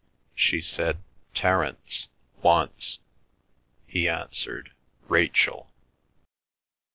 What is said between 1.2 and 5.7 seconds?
"Terence" once; he answered "Rachel."